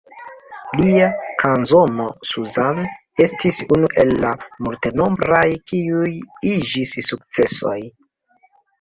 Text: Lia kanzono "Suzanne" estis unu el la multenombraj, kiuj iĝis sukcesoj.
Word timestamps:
Lia 0.77 1.09
kanzono 1.43 2.07
"Suzanne" 2.31 2.87
estis 3.27 3.61
unu 3.77 3.93
el 4.07 4.17
la 4.25 4.33
multenombraj, 4.41 5.47
kiuj 5.69 6.19
iĝis 6.57 6.99
sukcesoj. 7.13 7.81